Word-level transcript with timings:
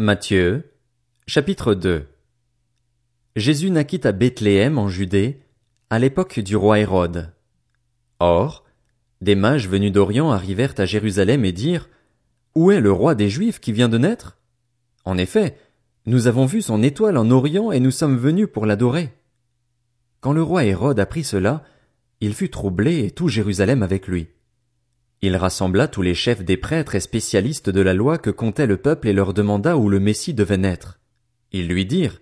Matthieu, 0.00 0.62
chapitre 1.26 1.74
2 1.74 2.06
Jésus 3.34 3.68
naquit 3.72 4.06
à 4.06 4.12
Bethléem 4.12 4.78
en 4.78 4.86
Judée, 4.86 5.40
à 5.90 5.98
l'époque 5.98 6.38
du 6.38 6.54
roi 6.54 6.78
Hérode. 6.78 7.32
Or, 8.20 8.64
des 9.20 9.34
mages 9.34 9.68
venus 9.68 9.90
d'Orient 9.90 10.30
arrivèrent 10.30 10.74
à 10.78 10.84
Jérusalem 10.84 11.44
et 11.44 11.50
dirent, 11.50 11.88
Où 12.54 12.70
est 12.70 12.78
le 12.78 12.92
roi 12.92 13.16
des 13.16 13.28
Juifs 13.28 13.58
qui 13.58 13.72
vient 13.72 13.88
de 13.88 13.98
naître? 13.98 14.38
En 15.04 15.18
effet, 15.18 15.58
nous 16.06 16.28
avons 16.28 16.46
vu 16.46 16.62
son 16.62 16.80
étoile 16.80 17.16
en 17.16 17.28
Orient 17.32 17.72
et 17.72 17.80
nous 17.80 17.90
sommes 17.90 18.18
venus 18.18 18.46
pour 18.46 18.66
l'adorer. 18.66 19.12
Quand 20.20 20.32
le 20.32 20.44
roi 20.44 20.64
Hérode 20.64 21.00
apprit 21.00 21.24
cela, 21.24 21.64
il 22.20 22.34
fut 22.34 22.50
troublé 22.50 23.04
et 23.04 23.10
tout 23.10 23.26
Jérusalem 23.26 23.82
avec 23.82 24.06
lui. 24.06 24.28
Il 25.20 25.36
rassembla 25.36 25.88
tous 25.88 26.02
les 26.02 26.14
chefs 26.14 26.44
des 26.44 26.56
prêtres 26.56 26.94
et 26.94 27.00
spécialistes 27.00 27.70
de 27.70 27.80
la 27.80 27.94
loi 27.94 28.18
que 28.18 28.30
comptait 28.30 28.66
le 28.66 28.76
peuple 28.76 29.08
et 29.08 29.12
leur 29.12 29.34
demanda 29.34 29.76
où 29.76 29.88
le 29.88 29.98
Messie 29.98 30.34
devait 30.34 30.56
naître. 30.56 31.00
Ils 31.52 31.66
lui 31.66 31.86
dirent, 31.86 32.20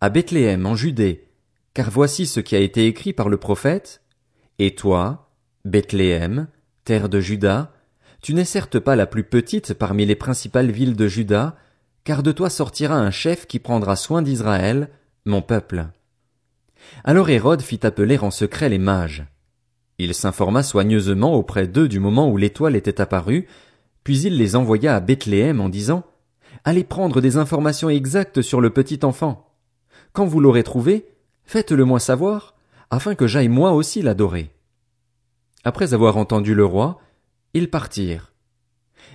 à 0.00 0.08
Bethléem 0.08 0.64
en 0.64 0.74
Judée, 0.74 1.28
car 1.74 1.90
voici 1.90 2.26
ce 2.26 2.40
qui 2.40 2.56
a 2.56 2.60
été 2.60 2.86
écrit 2.86 3.12
par 3.12 3.28
le 3.28 3.36
prophète, 3.36 4.02
et 4.58 4.74
toi, 4.74 5.30
Bethléem, 5.64 6.48
terre 6.84 7.08
de 7.08 7.20
Juda, 7.20 7.72
tu 8.22 8.34
n'es 8.34 8.44
certes 8.44 8.78
pas 8.78 8.96
la 8.96 9.06
plus 9.06 9.24
petite 9.24 9.74
parmi 9.74 10.06
les 10.06 10.16
principales 10.16 10.70
villes 10.70 10.96
de 10.96 11.06
Juda, 11.06 11.56
car 12.04 12.22
de 12.22 12.32
toi 12.32 12.48
sortira 12.48 12.96
un 12.96 13.10
chef 13.10 13.46
qui 13.46 13.58
prendra 13.58 13.94
soin 13.94 14.22
d'Israël, 14.22 14.88
mon 15.24 15.42
peuple. 15.42 15.88
Alors 17.04 17.28
Hérode 17.28 17.60
fit 17.62 17.84
appeler 17.84 18.18
en 18.18 18.30
secret 18.30 18.68
les 18.68 18.78
mages. 18.78 19.26
Il 19.98 20.14
s'informa 20.14 20.62
soigneusement 20.62 21.34
auprès 21.34 21.66
d'eux 21.66 21.88
du 21.88 21.98
moment 21.98 22.30
où 22.30 22.36
l'étoile 22.36 22.76
était 22.76 23.00
apparue, 23.00 23.48
puis 24.04 24.20
il 24.22 24.36
les 24.36 24.54
envoya 24.54 24.94
à 24.94 25.00
Bethléem 25.00 25.60
en 25.60 25.68
disant 25.68 26.04
Allez 26.64 26.84
prendre 26.84 27.20
des 27.20 27.36
informations 27.36 27.90
exactes 27.90 28.42
sur 28.42 28.60
le 28.60 28.70
petit 28.70 29.00
enfant. 29.04 29.52
Quand 30.12 30.24
vous 30.24 30.40
l'aurez 30.40 30.62
trouvé, 30.62 31.06
faites-le 31.44 31.84
moi 31.84 32.00
savoir, 32.00 32.54
afin 32.90 33.14
que 33.14 33.26
j'aille 33.26 33.48
moi 33.48 33.72
aussi 33.72 34.00
l'adorer. 34.02 34.50
Après 35.64 35.94
avoir 35.94 36.16
entendu 36.16 36.54
le 36.54 36.64
roi, 36.64 37.00
ils 37.52 37.70
partirent. 37.70 38.32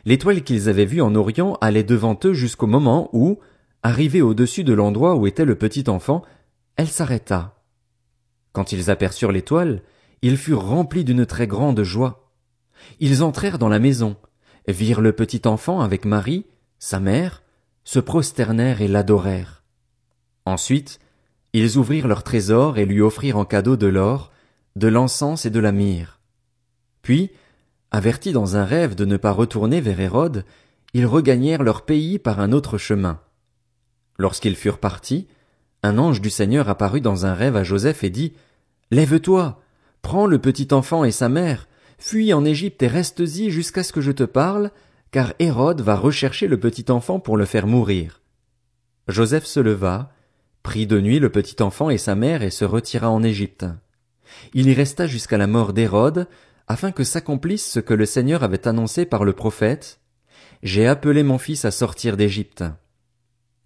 L'étoile 0.05 0.43
qu'ils 0.43 0.69
avaient 0.69 0.85
vue 0.85 1.01
en 1.01 1.15
Orient 1.15 1.57
allait 1.61 1.83
devant 1.83 2.19
eux 2.25 2.33
jusqu'au 2.33 2.67
moment 2.67 3.09
où, 3.13 3.39
arrivée 3.83 4.21
au-dessus 4.21 4.63
de 4.63 4.73
l'endroit 4.73 5.15
où 5.15 5.27
était 5.27 5.45
le 5.45 5.55
petit 5.55 5.89
enfant, 5.89 6.23
elle 6.75 6.89
s'arrêta. 6.89 7.55
Quand 8.51 8.71
ils 8.71 8.91
aperçurent 8.91 9.31
l'étoile, 9.31 9.81
ils 10.23 10.37
furent 10.37 10.65
remplis 10.65 11.03
d'une 11.03 11.25
très 11.25 11.47
grande 11.47 11.83
joie. 11.83 12.31
Ils 13.01 13.23
entrèrent 13.23 13.59
dans 13.59 13.67
la 13.67 13.79
maison, 13.79 14.15
virent 14.67 15.01
le 15.01 15.11
petit 15.11 15.41
enfant 15.45 15.81
avec 15.81 16.05
Marie, 16.05 16.45
sa 16.79 17.01
mère, 17.01 17.43
se 17.83 17.99
prosternèrent 17.99 18.81
et 18.81 18.87
l'adorèrent. 18.87 19.63
Ensuite, 20.45 20.99
ils 21.51 21.77
ouvrirent 21.77 22.07
leur 22.07 22.23
trésor 22.23 22.77
et 22.77 22.85
lui 22.85 23.01
offrirent 23.01 23.37
en 23.37 23.43
cadeau 23.43 23.75
de 23.75 23.87
l'or, 23.87 24.31
de 24.77 24.87
l'encens 24.87 25.45
et 25.45 25.49
de 25.49 25.59
la 25.59 25.73
myrrhe. 25.73 26.19
Puis, 27.01 27.31
avertis 27.91 28.31
dans 28.31 28.55
un 28.55 28.63
rêve 28.63 28.95
de 28.95 29.03
ne 29.03 29.17
pas 29.17 29.31
retourner 29.31 29.81
vers 29.81 29.99
Hérode, 29.99 30.45
ils 30.93 31.05
regagnèrent 31.05 31.63
leur 31.63 31.83
pays 31.83 32.17
par 32.17 32.39
un 32.39 32.53
autre 32.53 32.77
chemin. 32.77 33.19
Lorsqu'ils 34.17 34.55
furent 34.55 34.79
partis, 34.79 35.27
un 35.83 35.97
ange 35.97 36.21
du 36.21 36.29
Seigneur 36.29 36.69
apparut 36.69 37.01
dans 37.01 37.25
un 37.25 37.33
rêve 37.33 37.57
à 37.57 37.63
Joseph 37.63 38.05
et 38.05 38.09
dit, 38.09 38.31
Lève-toi, 38.89 39.59
Prends 40.03 40.27
le 40.27 40.37
petit 40.37 40.67
enfant 40.71 41.03
et 41.03 41.11
sa 41.11 41.29
mère, 41.29 41.67
fuis 41.97 42.33
en 42.33 42.45
Égypte 42.45 42.83
et 42.83 42.87
restes-y 42.87 43.49
jusqu'à 43.49 43.81
ce 43.81 43.93
que 43.93 44.01
je 44.01 44.11
te 44.11 44.23
parle, 44.23 44.69
car 45.09 45.33
Hérode 45.39 45.81
va 45.81 45.95
rechercher 45.95 46.47
le 46.47 46.59
petit 46.59 46.91
enfant 46.91 47.19
pour 47.19 47.37
le 47.37 47.45
faire 47.45 47.65
mourir. 47.65 48.21
Joseph 49.07 49.45
se 49.45 49.59
leva, 49.59 50.11
prit 50.61 50.85
de 50.85 50.99
nuit 50.99 51.19
le 51.19 51.29
petit 51.29 51.63
enfant 51.63 51.89
et 51.89 51.97
sa 51.97 52.13
mère 52.13 52.43
et 52.43 52.51
se 52.51 52.65
retira 52.65 53.09
en 53.09 53.23
Égypte. 53.23 53.65
Il 54.53 54.67
y 54.67 54.73
resta 54.73 55.07
jusqu'à 55.07 55.37
la 55.37 55.47
mort 55.47 55.73
d'Hérode, 55.73 56.27
afin 56.67 56.91
que 56.91 57.03
s'accomplisse 57.03 57.65
ce 57.65 57.79
que 57.79 57.93
le 57.93 58.05
Seigneur 58.05 58.43
avait 58.43 58.67
annoncé 58.67 59.05
par 59.05 59.23
le 59.23 59.33
prophète. 59.33 59.99
J'ai 60.63 60.85
appelé 60.85 61.23
mon 61.23 61.37
fils 61.37 61.65
à 61.65 61.71
sortir 61.71 62.17
d'Égypte. 62.17 62.63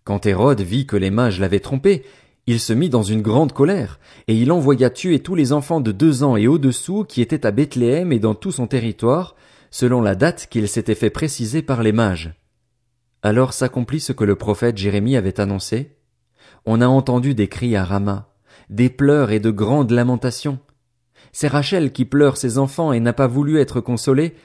Quand 0.04 0.26
Hérode 0.26 0.62
vit 0.62 0.86
que 0.86 0.98
les 0.98 1.12
mages 1.12 1.40
l'avaient 1.40 1.60
trompé, 1.60 2.06
il 2.48 2.62
se 2.62 2.72
mit 2.72 2.90
dans 2.90 3.04
une 3.04 3.22
grande 3.22 3.52
colère, 3.52 4.00
et 4.28 4.36
il 4.36 4.54
envoya 4.54 4.90
tuer 4.90 5.20
tous 5.20 5.36
les 5.36 5.52
enfants 5.52 5.82
de 5.82 5.92
deux 5.92 6.24
ans 6.24 6.38
et 6.38 6.48
au-dessous 6.48 7.04
qui 7.04 7.22
étaient 7.22 7.46
à 7.46 7.52
Bethléem 7.52 8.14
et 8.14 8.20
dans 8.20 8.36
tout 8.36 8.54
son 8.54 8.68
territoire, 8.68 9.36
selon 9.70 10.02
la 10.02 10.16
date 10.16 10.48
qu'il 10.50 10.70
s'était 10.70 10.96
fait 10.96 11.10
préciser 11.10 11.62
par 11.62 11.84
les 11.84 11.92
mages. 11.92 12.34
Alors 13.22 13.52
s'accomplit 13.52 14.00
ce 14.00 14.14
que 14.14 14.24
le 14.24 14.36
prophète 14.36 14.78
Jérémie 14.78 15.18
avait 15.18 15.42
annoncé. 15.42 15.98
On 16.66 16.80
a 16.80 16.88
entendu 16.88 17.36
des 17.36 17.50
cris 17.50 17.76
à 17.76 17.84
Rama, 17.84 18.30
des 18.70 18.90
pleurs 18.90 19.32
et 19.32 19.42
de 19.42 19.52
grandes 19.52 19.92
lamentations. 19.92 20.60
C'est 21.34 21.50
Rachel 21.50 21.92
qui 21.92 22.06
pleure 22.06 22.38
ses 22.38 22.58
enfants 22.58 22.94
et 22.94 23.02
n'a 23.02 23.14
pas 23.14 23.28
voulu 23.28 23.60
être 23.60 23.82
consolée 23.82 24.36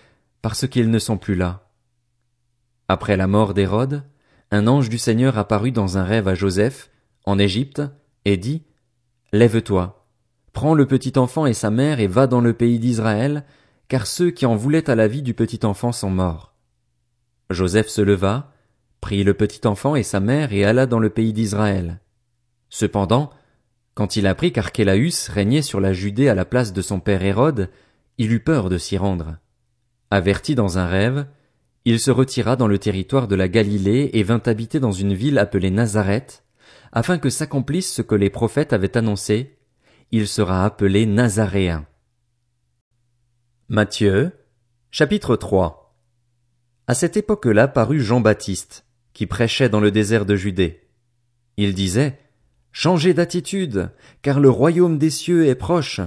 parce 0.42 0.66
qu'ils 0.66 0.90
ne 0.90 0.98
sont 0.98 1.18
plus 1.18 1.36
là. 1.36 1.68
Après 2.88 3.16
la 3.16 3.28
mort 3.28 3.54
d'Hérode, 3.54 4.02
un 4.50 4.66
ange 4.66 4.88
du 4.88 4.98
Seigneur 4.98 5.38
apparut 5.38 5.70
dans 5.70 5.98
un 5.98 6.04
rêve 6.04 6.26
à 6.26 6.34
Joseph, 6.34 6.90
en 7.24 7.38
Égypte, 7.38 7.82
et 8.24 8.36
dit, 8.36 8.64
Lève-toi, 9.32 10.06
prends 10.52 10.74
le 10.74 10.86
petit 10.86 11.18
enfant 11.18 11.46
et 11.46 11.54
sa 11.54 11.70
mère 11.70 12.00
et 12.00 12.06
va 12.06 12.26
dans 12.26 12.40
le 12.40 12.52
pays 12.52 12.78
d'Israël, 12.78 13.44
car 13.88 14.06
ceux 14.06 14.30
qui 14.30 14.46
en 14.46 14.56
voulaient 14.56 14.90
à 14.90 14.94
la 14.94 15.08
vie 15.08 15.22
du 15.22 15.34
petit 15.34 15.64
enfant 15.64 15.92
sont 15.92 16.10
morts. 16.10 16.54
Joseph 17.50 17.88
se 17.88 18.00
leva, 18.00 18.52
prit 19.00 19.24
le 19.24 19.34
petit 19.34 19.66
enfant 19.66 19.96
et 19.96 20.02
sa 20.02 20.20
mère 20.20 20.52
et 20.52 20.64
alla 20.64 20.86
dans 20.86 20.98
le 20.98 21.10
pays 21.10 21.32
d'Israël. 21.32 22.00
Cependant, 22.68 23.30
quand 23.94 24.16
il 24.16 24.26
apprit 24.26 24.52
qu'Archélaüs 24.52 25.28
régnait 25.28 25.62
sur 25.62 25.80
la 25.80 25.92
Judée 25.92 26.28
à 26.28 26.34
la 26.34 26.44
place 26.44 26.72
de 26.72 26.80
son 26.80 27.00
père 27.00 27.22
Hérode, 27.22 27.68
il 28.16 28.32
eut 28.32 28.40
peur 28.40 28.70
de 28.70 28.78
s'y 28.78 28.96
rendre. 28.96 29.36
Averti 30.10 30.54
dans 30.54 30.78
un 30.78 30.86
rêve, 30.86 31.26
il 31.84 31.98
se 32.00 32.10
retira 32.10 32.56
dans 32.56 32.68
le 32.68 32.78
territoire 32.78 33.28
de 33.28 33.34
la 33.34 33.48
Galilée 33.48 34.10
et 34.14 34.22
vint 34.22 34.42
habiter 34.46 34.80
dans 34.80 34.92
une 34.92 35.14
ville 35.14 35.38
appelée 35.38 35.70
Nazareth, 35.70 36.41
afin 36.92 37.18
que 37.18 37.30
s'accomplisse 37.30 37.92
ce 37.92 38.02
que 38.02 38.14
les 38.14 38.30
prophètes 38.30 38.72
avaient 38.72 38.96
annoncé, 38.96 39.56
il 40.10 40.28
sera 40.28 40.64
appelé 40.64 41.06
Nazaréen. 41.06 41.86
Matthieu, 43.68 44.32
chapitre 44.90 45.36
3 45.36 45.96
À 46.86 46.94
cette 46.94 47.16
époque-là 47.16 47.66
parut 47.66 48.00
Jean-Baptiste, 48.00 48.84
qui 49.14 49.26
prêchait 49.26 49.70
dans 49.70 49.80
le 49.80 49.90
désert 49.90 50.26
de 50.26 50.36
Judée. 50.36 50.82
Il 51.56 51.74
disait, 51.74 52.18
Changez 52.72 53.14
d'attitude, 53.14 53.90
car 54.20 54.40
le 54.40 54.50
royaume 54.50 54.98
des 54.98 55.10
cieux 55.10 55.46
est 55.46 55.54
proche. 55.54 56.00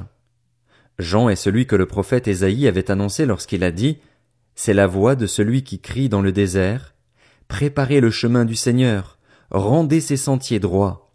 Jean 1.00 1.30
est 1.30 1.36
celui 1.36 1.66
que 1.66 1.76
le 1.76 1.88
prophète 1.88 2.28
Ésaïe 2.28 2.68
avait 2.68 2.92
annoncé 2.92 3.26
lorsqu'il 3.26 3.64
a 3.64 3.72
dit, 3.72 3.98
C'est 4.54 4.74
la 4.74 4.88
voix 4.88 5.16
de 5.16 5.28
celui 5.28 5.64
qui 5.64 5.80
crie 5.80 6.10
dans 6.10 6.22
le 6.22 6.32
désert, 6.32 6.94
Préparez 7.48 8.02
le 8.02 8.10
chemin 8.10 8.46
du 8.46 8.56
Seigneur, 8.56 9.15
rendez 9.52 10.02
ses 10.02 10.18
sentiers 10.18 10.60
droits. 10.60 11.14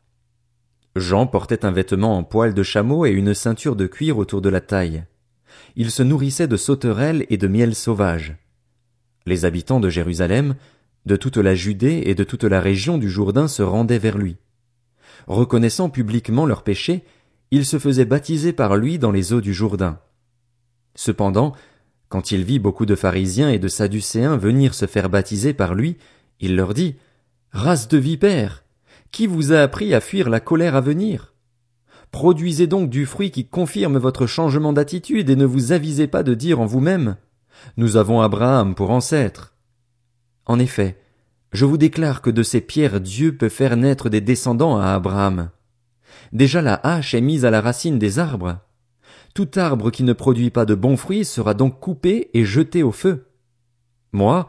Jean 0.97 1.27
portait 1.27 1.65
un 1.65 1.71
vêtement 1.71 2.17
en 2.17 2.25
poil 2.25 2.53
de 2.55 2.63
chameau 2.63 3.07
et 3.07 3.11
une 3.11 3.35
ceinture 3.35 3.77
de 3.77 3.87
cuir 3.87 4.19
autour 4.19 4.41
de 4.41 4.49
la 4.49 4.61
taille. 4.61 5.05
Il 5.77 5.91
se 5.91 6.03
nourrissait 6.03 6.49
de 6.49 6.57
sauterelles 6.57 7.27
et 7.31 7.37
de 7.37 7.47
miel 7.47 7.75
sauvage. 7.75 8.37
Les 9.27 9.45
habitants 9.45 9.81
de 9.81 9.89
Jérusalem, 9.89 10.57
de 11.07 11.17
toute 11.17 11.37
la 11.37 11.55
Judée 11.55 12.03
et 12.07 12.15
de 12.15 12.25
toute 12.25 12.45
la 12.45 12.61
région 12.61 12.99
du 12.99 13.09
Jourdain 13.09 13.49
se 13.49 13.63
rendaient 13.63 13.99
vers 13.99 14.19
lui. 14.19 14.37
Reconnaissant 15.27 15.91
publiquement 15.91 16.47
leurs 16.47 16.63
péchés, 16.63 17.05
ils 17.51 17.67
se 17.67 17.79
faisaient 17.79 18.05
baptiser 18.05 18.53
par 18.53 18.77
lui 18.77 18.99
dans 18.99 19.11
les 19.11 19.33
eaux 19.33 19.41
du 19.41 19.55
Jourdain. 19.55 19.99
Cependant, 20.95 21.55
quand 22.09 22.33
il 22.33 22.45
vit 22.45 22.59
beaucoup 22.59 22.87
de 22.87 22.95
pharisiens 22.95 23.51
et 23.51 23.59
de 23.59 23.69
sadducéens 23.69 24.37
venir 24.37 24.75
se 24.75 24.87
faire 24.87 25.09
baptiser 25.09 25.55
par 25.55 25.75
lui, 25.75 25.97
il 26.41 26.57
leur 26.57 26.75
dit, 26.75 26.97
Race 27.53 27.89
de 27.89 27.99
vipères! 27.99 28.63
Qui 29.11 29.27
vous 29.27 29.53
a 29.53 29.59
appris 29.59 29.93
à 29.93 30.01
fuir 30.01 30.31
la 30.31 30.39
colère 30.39 30.77
à 30.77 30.81
venir? 30.81 31.35
Produisez 32.13 32.69
donc 32.69 32.91
du 32.91 33.07
fruit 33.07 33.33
qui 33.33 33.49
confirme 33.49 33.99
votre 33.99 34.29
changement 34.29 34.73
d'attitude 34.73 35.31
et 35.31 35.37
ne 35.37 35.45
vous 35.45 35.73
avisez 35.73 36.07
pas 36.07 36.23
de 36.23 36.35
dire 36.35 36.61
en 36.61 36.67
vous-même 36.67 37.17
Nous 37.77 37.97
avons 37.97 38.21
Abraham 38.21 38.77
pour 38.77 38.91
ancêtre. 38.91 39.55
En 40.47 40.61
effet, 40.61 41.01
je 41.53 41.65
vous 41.65 41.77
déclare 41.77 42.23
que 42.23 42.31
de 42.31 42.45
ces 42.45 42.61
pierres 42.61 43.01
Dieu 43.01 43.37
peut 43.37 43.49
faire 43.49 43.77
naître 43.77 44.09
des 44.11 44.21
descendants 44.21 44.79
à 44.79 44.93
Abraham. 44.93 45.51
Déjà 46.33 46.63
la 46.63 46.75
hache 46.75 47.15
est 47.15 47.21
mise 47.21 47.45
à 47.45 47.51
la 47.51 47.61
racine 47.61 47.99
des 47.99 48.21
arbres. 48.21 48.59
Tout 49.35 49.51
arbre 49.57 49.91
qui 49.91 50.05
ne 50.05 50.13
produit 50.13 50.51
pas 50.51 50.67
de 50.67 50.77
bons 50.77 50.97
fruits 50.97 51.25
sera 51.25 51.55
donc 51.55 51.81
coupé 51.81 52.31
et 52.33 52.45
jeté 52.45 52.85
au 52.85 52.93
feu. 52.93 53.27
Moi, 54.13 54.49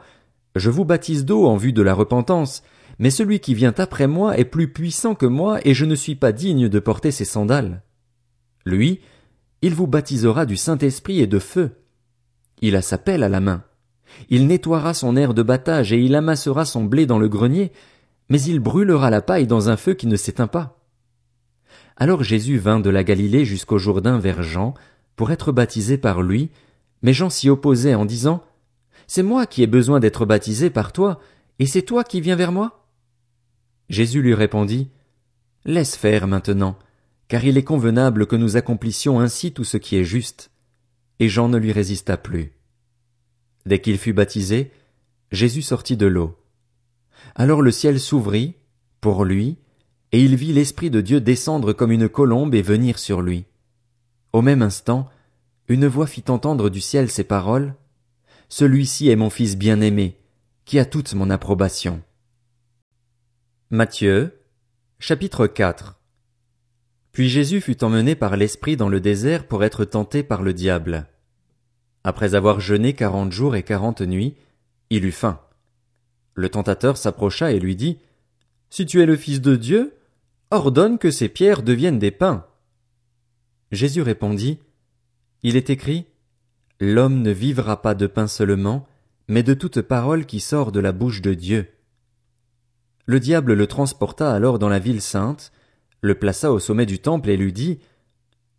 je 0.55 0.69
vous 0.69 0.85
baptise 0.85 1.25
d'eau 1.25 1.47
en 1.47 1.57
vue 1.57 1.73
de 1.73 1.81
la 1.81 1.95
repentance, 1.95 2.61
mais 3.01 3.09
celui 3.09 3.39
qui 3.39 3.55
vient 3.55 3.73
après 3.79 4.05
moi 4.05 4.37
est 4.37 4.45
plus 4.45 4.71
puissant 4.71 5.15
que 5.15 5.25
moi, 5.25 5.59
et 5.65 5.73
je 5.73 5.85
ne 5.85 5.95
suis 5.95 6.13
pas 6.13 6.31
digne 6.31 6.69
de 6.69 6.79
porter 6.79 7.09
ses 7.09 7.25
sandales. 7.25 7.81
Lui, 8.63 9.01
il 9.63 9.73
vous 9.73 9.87
baptisera 9.87 10.45
du 10.45 10.55
Saint-Esprit 10.55 11.19
et 11.19 11.25
de 11.25 11.39
feu. 11.39 11.71
Il 12.61 12.75
a 12.75 12.83
sa 12.83 12.99
pelle 12.99 13.23
à 13.23 13.29
la 13.29 13.39
main. 13.39 13.63
Il 14.29 14.45
nettoiera 14.45 14.93
son 14.93 15.15
air 15.15 15.33
de 15.33 15.41
battage 15.41 15.91
et 15.91 15.99
il 15.99 16.13
amassera 16.13 16.63
son 16.63 16.83
blé 16.83 17.07
dans 17.07 17.17
le 17.17 17.27
grenier, 17.27 17.71
mais 18.29 18.39
il 18.39 18.59
brûlera 18.59 19.09
la 19.09 19.23
paille 19.23 19.47
dans 19.47 19.67
un 19.67 19.77
feu 19.77 19.95
qui 19.95 20.05
ne 20.05 20.15
s'éteint 20.15 20.45
pas. 20.45 20.77
Alors 21.97 22.23
Jésus 22.23 22.59
vint 22.59 22.79
de 22.79 22.91
la 22.91 23.03
Galilée 23.03 23.45
jusqu'au 23.45 23.79
Jourdain 23.79 24.19
vers 24.19 24.43
Jean, 24.43 24.75
pour 25.15 25.31
être 25.31 25.51
baptisé 25.51 25.97
par 25.97 26.21
lui, 26.21 26.51
mais 27.01 27.13
Jean 27.13 27.31
s'y 27.31 27.49
opposait 27.49 27.95
en 27.95 28.05
disant, 28.05 28.43
C'est 29.07 29.23
moi 29.23 29.47
qui 29.47 29.63
ai 29.63 29.67
besoin 29.67 29.99
d'être 29.99 30.27
baptisé 30.27 30.69
par 30.69 30.93
toi, 30.93 31.19
et 31.57 31.65
c'est 31.65 31.81
toi 31.81 32.03
qui 32.03 32.21
viens 32.21 32.35
vers 32.35 32.51
moi? 32.51 32.80
Jésus 33.91 34.21
lui 34.21 34.33
répondit, 34.33 34.89
Laisse 35.65 35.97
faire 35.97 36.25
maintenant, 36.25 36.79
car 37.27 37.43
il 37.43 37.57
est 37.57 37.63
convenable 37.65 38.25
que 38.25 38.37
nous 38.37 38.55
accomplissions 38.55 39.19
ainsi 39.19 39.51
tout 39.51 39.65
ce 39.65 39.75
qui 39.75 39.97
est 39.97 40.05
juste. 40.05 40.49
Et 41.19 41.27
Jean 41.27 41.49
ne 41.49 41.57
lui 41.57 41.73
résista 41.73 42.15
plus. 42.15 42.53
Dès 43.65 43.81
qu'il 43.81 43.97
fut 43.97 44.13
baptisé, 44.13 44.71
Jésus 45.33 45.61
sortit 45.61 45.97
de 45.97 46.05
l'eau. 46.05 46.37
Alors 47.35 47.61
le 47.61 47.71
ciel 47.71 47.99
s'ouvrit, 47.99 48.55
pour 49.01 49.25
lui, 49.25 49.57
et 50.13 50.23
il 50.23 50.37
vit 50.37 50.53
l'Esprit 50.53 50.89
de 50.89 51.01
Dieu 51.01 51.19
descendre 51.19 51.73
comme 51.73 51.91
une 51.91 52.07
colombe 52.07 52.55
et 52.55 52.61
venir 52.61 52.97
sur 52.97 53.21
lui. 53.21 53.43
Au 54.31 54.41
même 54.41 54.61
instant, 54.61 55.09
une 55.67 55.87
voix 55.87 56.07
fit 56.07 56.23
entendre 56.29 56.69
du 56.69 56.79
ciel 56.79 57.11
ces 57.11 57.25
paroles. 57.25 57.75
Celui-ci 58.47 59.09
est 59.09 59.17
mon 59.17 59.29
Fils 59.29 59.57
bien-aimé, 59.57 60.17
qui 60.63 60.79
a 60.79 60.85
toute 60.85 61.13
mon 61.13 61.29
approbation. 61.29 62.01
Matthieu, 63.73 64.37
chapitre 64.99 65.47
4 65.47 65.97
Puis 67.13 67.29
Jésus 67.29 67.61
fut 67.61 67.85
emmené 67.85 68.15
par 68.15 68.35
l'Esprit 68.35 68.75
dans 68.75 68.89
le 68.89 68.99
désert 68.99 69.47
pour 69.47 69.63
être 69.63 69.85
tenté 69.85 70.23
par 70.23 70.41
le 70.41 70.53
diable. 70.53 71.07
Après 72.03 72.35
avoir 72.35 72.59
jeûné 72.59 72.91
quarante 72.91 73.31
jours 73.31 73.55
et 73.55 73.63
quarante 73.63 74.01
nuits, 74.01 74.35
il 74.89 75.05
eut 75.05 75.13
faim. 75.13 75.39
Le 76.33 76.49
tentateur 76.49 76.97
s'approcha 76.97 77.53
et 77.53 77.61
lui 77.61 77.77
dit, 77.77 77.99
Si 78.69 78.85
tu 78.85 79.01
es 79.01 79.05
le 79.05 79.15
Fils 79.15 79.39
de 79.39 79.55
Dieu, 79.55 79.95
ordonne 80.49 80.97
que 80.97 81.09
ces 81.09 81.29
pierres 81.29 81.63
deviennent 81.63 81.97
des 81.97 82.11
pains. 82.11 82.45
Jésus 83.71 84.01
répondit, 84.01 84.59
Il 85.43 85.55
est 85.55 85.69
écrit, 85.69 86.07
L'homme 86.81 87.21
ne 87.21 87.31
vivra 87.31 87.81
pas 87.81 87.95
de 87.95 88.07
pain 88.07 88.27
seulement, 88.27 88.85
mais 89.29 89.43
de 89.43 89.53
toute 89.53 89.79
parole 89.79 90.25
qui 90.25 90.41
sort 90.41 90.73
de 90.73 90.81
la 90.81 90.91
bouche 90.91 91.21
de 91.21 91.33
Dieu. 91.33 91.69
Le 93.11 93.19
diable 93.19 93.55
le 93.55 93.67
transporta 93.67 94.33
alors 94.33 94.57
dans 94.57 94.69
la 94.69 94.79
ville 94.79 95.01
sainte, 95.01 95.51
le 95.99 96.15
plaça 96.15 96.49
au 96.53 96.59
sommet 96.59 96.85
du 96.85 96.99
temple 96.99 97.29
et 97.29 97.35
lui 97.35 97.51
dit, 97.51 97.79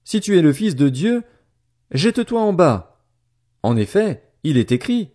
Si 0.05 0.21
tu 0.21 0.37
es 0.37 0.43
le 0.43 0.53
Fils 0.53 0.77
de 0.77 0.91
Dieu, 0.91 1.23
jette-toi 1.91 2.39
en 2.39 2.53
bas. 2.53 3.01
En 3.63 3.79
effet, 3.79 4.31
il 4.43 4.59
est 4.59 4.71
écrit, 4.71 5.09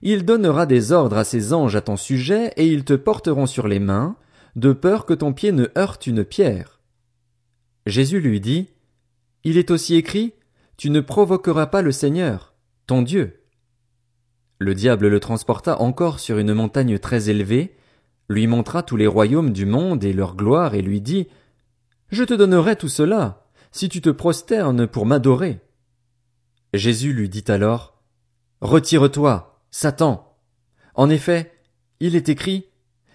il 0.00 0.24
donnera 0.24 0.64
des 0.64 0.92
ordres 0.92 1.16
à 1.16 1.24
ses 1.24 1.52
anges 1.52 1.74
à 1.74 1.80
ton 1.80 1.96
sujet, 1.96 2.52
et 2.56 2.68
ils 2.68 2.84
te 2.84 2.92
porteront 2.92 3.46
sur 3.46 3.66
les 3.66 3.80
mains, 3.80 4.14
de 4.54 4.72
peur 4.72 5.06
que 5.06 5.14
ton 5.14 5.32
pied 5.32 5.50
ne 5.50 5.66
heurte 5.76 6.06
une 6.06 6.24
pierre. 6.24 6.78
Jésus 7.86 8.20
lui 8.20 8.40
dit, 8.40 8.68
Il 9.42 9.58
est 9.58 9.72
aussi 9.72 9.96
écrit, 9.96 10.34
Tu 10.76 10.90
ne 10.90 11.00
provoqueras 11.00 11.66
pas 11.66 11.82
le 11.82 11.90
Seigneur, 11.90 12.54
ton 12.86 13.02
Dieu. 13.02 13.40
Le 14.60 14.72
diable 14.72 15.08
le 15.08 15.18
transporta 15.18 15.80
encore 15.80 16.20
sur 16.20 16.38
une 16.38 16.54
montagne 16.54 17.00
très 17.00 17.28
élevée, 17.28 17.74
lui 18.28 18.46
montra 18.46 18.82
tous 18.82 18.96
les 18.96 19.06
royaumes 19.06 19.52
du 19.52 19.66
monde 19.66 20.04
et 20.04 20.12
leur 20.12 20.36
gloire, 20.36 20.74
et 20.74 20.82
lui 20.82 21.00
dit, 21.00 21.28
Je 22.10 22.24
te 22.24 22.34
donnerai 22.34 22.76
tout 22.76 22.88
cela, 22.88 23.46
si 23.70 23.88
tu 23.88 24.00
te 24.00 24.10
prosternes 24.10 24.86
pour 24.86 25.06
m'adorer. 25.06 25.60
Jésus 26.72 27.12
lui 27.12 27.28
dit 27.28 27.44
alors, 27.48 28.02
Retire-toi, 28.60 29.60
Satan. 29.70 30.36
En 30.94 31.10
effet, 31.10 31.52
il 32.00 32.16
est 32.16 32.28
écrit, 32.28 32.66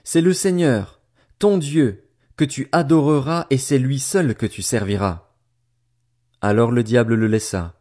C'est 0.03 0.21
le 0.21 0.33
Seigneur, 0.33 1.01
ton 1.39 1.57
Dieu, 1.57 2.09
que 2.35 2.45
tu 2.45 2.69
adoreras 2.71 3.47
et 3.49 3.57
c'est 3.57 3.79
lui 3.79 3.99
seul 3.99 4.35
que 4.35 4.45
tu 4.45 4.61
serviras. 4.61 5.29
Alors 6.41 6.71
le 6.71 6.83
diable 6.83 7.15
le 7.15 7.27
laissa. 7.27 7.75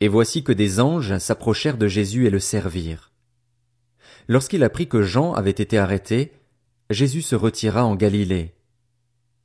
Et 0.00 0.08
voici 0.08 0.42
que 0.42 0.52
des 0.52 0.80
anges 0.80 1.18
s'approchèrent 1.18 1.76
de 1.76 1.86
Jésus 1.86 2.26
et 2.26 2.30
le 2.30 2.40
servirent. 2.40 3.09
Lorsqu'il 4.30 4.62
apprit 4.62 4.86
que 4.86 5.02
Jean 5.02 5.32
avait 5.32 5.50
été 5.50 5.76
arrêté, 5.76 6.30
Jésus 6.88 7.20
se 7.20 7.34
retira 7.34 7.84
en 7.84 7.96
Galilée. 7.96 8.54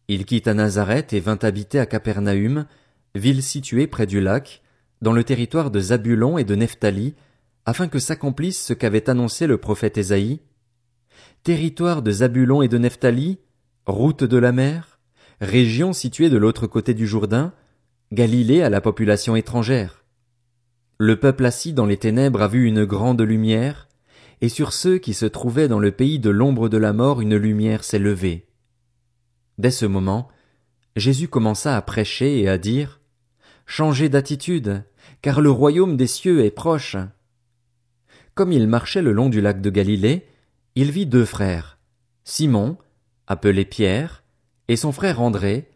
Il 0.08 0.26
quitta 0.26 0.54
Nazareth 0.54 1.12
et 1.12 1.20
vint 1.20 1.40
habiter 1.42 1.80
à 1.80 1.88
Capernaum, 1.88 2.68
ville 3.16 3.42
située 3.42 3.88
près 3.88 4.06
du 4.06 4.22
lac, 4.22 4.62
dans 5.02 5.12
le 5.12 5.24
territoire 5.24 5.72
de 5.72 5.80
Zabulon 5.80 6.38
et 6.38 6.44
de 6.44 6.54
Nephtali, 6.54 7.16
afin 7.66 7.88
que 7.88 7.98
s'accomplisse 7.98 8.64
ce 8.64 8.74
qu'avait 8.74 9.10
annoncé 9.10 9.48
le 9.48 9.58
prophète 9.58 9.98
Ésaïe. 9.98 10.40
Territoire 11.42 12.04
de 12.04 12.12
Zabulon 12.12 12.62
et 12.62 12.68
de 12.68 12.78
Nephtali, 12.78 13.40
route 13.88 14.24
de 14.24 14.38
la 14.38 14.52
mer, 14.52 15.00
région 15.42 15.94
située 15.94 16.30
de 16.30 16.38
l'autre 16.38 16.68
côté 16.68 16.94
du 16.94 17.08
Jourdain, 17.08 17.54
Galilée 18.14 18.62
à 18.62 18.70
la 18.70 18.82
population 18.82 19.36
étrangère. 19.36 20.06
Le 21.00 21.20
peuple 21.20 21.46
assis 21.46 21.74
dans 21.74 21.88
les 21.88 21.98
ténèbres 21.98 22.44
a 22.44 22.48
vu 22.48 22.68
une 22.68 22.86
grande 22.86 23.24
lumière, 23.24 23.88
et 24.42 24.50
sur 24.50 24.74
ceux 24.74 24.98
qui 24.98 25.14
se 25.14 25.26
trouvaient 25.26 25.68
dans 25.68 25.80
le 25.80 25.92
pays 25.92 26.20
de 26.20 26.30
l'ombre 26.30 26.70
de 26.70 26.78
la 26.78 26.94
mort 26.94 27.22
une 27.22 27.36
lumière 27.36 27.84
s'est 27.84 28.00
levée. 28.00 28.48
Dès 29.58 29.72
ce 29.72 29.86
moment, 29.86 30.30
Jésus 30.96 31.28
commença 31.28 31.76
à 31.76 31.82
prêcher 31.82 32.40
et 32.40 32.50
à 32.50 32.58
dire, 32.58 33.00
Changez 33.66 34.10
d'attitude, 34.10 34.84
car 35.22 35.42
le 35.42 35.50
royaume 35.50 35.98
des 35.98 36.08
cieux 36.08 36.46
est 36.46 36.52
proche. 36.52 36.98
Comme 38.34 38.52
il 38.52 38.68
marchait 38.68 39.02
le 39.02 39.12
long 39.12 39.30
du 39.30 39.42
lac 39.42 39.62
de 39.62 39.70
Galilée, 39.70 40.28
il 40.76 40.92
vit 40.92 41.06
deux 41.06 41.26
frères, 41.26 41.80
Simon, 42.24 42.78
appelé 43.28 43.66
Pierre, 43.66 44.24
et 44.68 44.76
son 44.76 44.92
frère 44.92 45.22
André, 45.22 45.70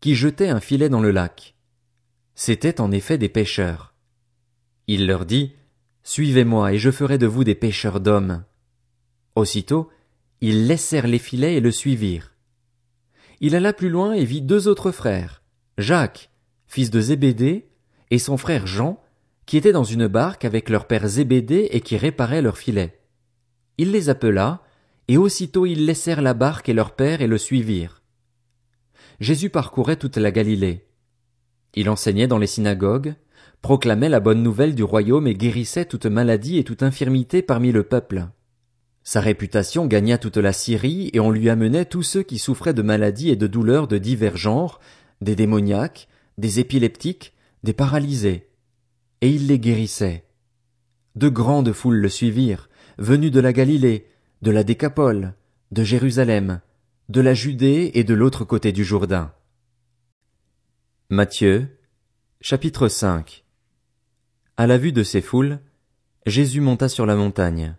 qui 0.00 0.14
jetaient 0.14 0.48
un 0.48 0.60
filet 0.60 0.88
dans 0.88 1.00
le 1.00 1.10
lac. 1.10 1.54
C'étaient 2.34 2.80
en 2.80 2.90
effet 2.90 3.18
des 3.18 3.28
pêcheurs. 3.28 3.94
Il 4.86 5.06
leur 5.06 5.26
dit, 5.26 5.52
Suivez-moi, 6.08 6.72
et 6.72 6.78
je 6.78 6.92
ferai 6.92 7.18
de 7.18 7.26
vous 7.26 7.42
des 7.42 7.56
pêcheurs 7.56 7.98
d'hommes. 7.98 8.44
Aussitôt, 9.34 9.90
ils 10.40 10.68
laissèrent 10.68 11.08
les 11.08 11.18
filets 11.18 11.56
et 11.56 11.60
le 11.60 11.72
suivirent. 11.72 12.32
Il 13.40 13.56
alla 13.56 13.72
plus 13.72 13.88
loin 13.88 14.12
et 14.12 14.24
vit 14.24 14.40
deux 14.40 14.68
autres 14.68 14.92
frères, 14.92 15.42
Jacques, 15.78 16.30
fils 16.68 16.92
de 16.92 17.00
Zébédée, 17.00 17.66
et 18.12 18.20
son 18.20 18.36
frère 18.36 18.68
Jean, 18.68 19.02
qui 19.46 19.56
étaient 19.56 19.72
dans 19.72 19.82
une 19.82 20.06
barque 20.06 20.44
avec 20.44 20.68
leur 20.70 20.86
père 20.86 21.08
Zébédée 21.08 21.70
et 21.72 21.80
qui 21.80 21.96
réparaient 21.96 22.40
leurs 22.40 22.58
filets. 22.58 23.00
Il 23.76 23.90
les 23.90 24.08
appela, 24.08 24.62
et 25.08 25.16
aussitôt 25.16 25.66
ils 25.66 25.86
laissèrent 25.86 26.22
la 26.22 26.34
barque 26.34 26.68
et 26.68 26.72
leur 26.72 26.94
père 26.94 27.20
et 27.20 27.26
le 27.26 27.36
suivirent. 27.36 28.00
Jésus 29.18 29.50
parcourait 29.50 29.96
toute 29.96 30.18
la 30.18 30.30
Galilée. 30.30 30.86
Il 31.74 31.90
enseignait 31.90 32.28
dans 32.28 32.38
les 32.38 32.46
synagogues, 32.46 33.16
proclamait 33.66 34.08
la 34.08 34.20
bonne 34.20 34.44
nouvelle 34.44 34.76
du 34.76 34.84
royaume 34.84 35.26
et 35.26 35.34
guérissait 35.34 35.86
toute 35.86 36.06
maladie 36.06 36.56
et 36.56 36.62
toute 36.62 36.84
infirmité 36.84 37.42
parmi 37.42 37.72
le 37.72 37.82
peuple. 37.82 38.28
Sa 39.02 39.20
réputation 39.20 39.86
gagna 39.86 40.18
toute 40.18 40.36
la 40.36 40.52
Syrie 40.52 41.10
et 41.14 41.18
on 41.18 41.32
lui 41.32 41.50
amenait 41.50 41.84
tous 41.84 42.04
ceux 42.04 42.22
qui 42.22 42.38
souffraient 42.38 42.74
de 42.74 42.82
maladies 42.82 43.28
et 43.30 43.34
de 43.34 43.48
douleurs 43.48 43.88
de 43.88 43.98
divers 43.98 44.36
genres, 44.36 44.78
des 45.20 45.34
démoniaques, 45.34 46.06
des 46.38 46.60
épileptiques, 46.60 47.32
des 47.64 47.72
paralysés 47.72 48.48
et 49.20 49.30
il 49.30 49.48
les 49.48 49.58
guérissait. 49.58 50.26
De 51.16 51.28
grandes 51.28 51.72
foules 51.72 51.96
le 51.96 52.08
suivirent, 52.08 52.68
venus 52.98 53.32
de 53.32 53.40
la 53.40 53.52
Galilée, 53.52 54.06
de 54.42 54.52
la 54.52 54.62
Décapole, 54.62 55.34
de 55.72 55.82
Jérusalem, 55.82 56.60
de 57.08 57.20
la 57.20 57.34
Judée 57.34 57.90
et 57.94 58.04
de 58.04 58.14
l'autre 58.14 58.44
côté 58.44 58.70
du 58.70 58.84
Jourdain. 58.84 59.32
Matthieu, 61.10 61.66
chapitre 62.40 62.86
5 62.86 63.42
À 64.58 64.66
la 64.66 64.78
vue 64.78 64.92
de 64.92 65.02
ces 65.02 65.20
foules, 65.20 65.60
Jésus 66.24 66.62
monta 66.62 66.88
sur 66.88 67.04
la 67.04 67.14
montagne. 67.14 67.76